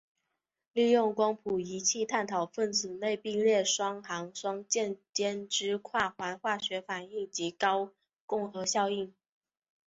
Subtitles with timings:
[0.73, 7.91] 利用光谱仪器探讨分子内并列平行双键间之跨环化学反应及高
[8.25, 9.13] 共轭效应。